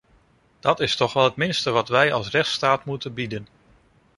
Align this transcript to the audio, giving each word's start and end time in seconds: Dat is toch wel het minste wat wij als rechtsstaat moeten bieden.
Dat 0.59 0.79
is 0.79 0.95
toch 0.95 1.13
wel 1.13 1.23
het 1.23 1.35
minste 1.35 1.69
wat 1.71 1.89
wij 1.89 2.13
als 2.13 2.29
rechtsstaat 2.29 2.85
moeten 2.85 3.13
bieden. 3.13 3.47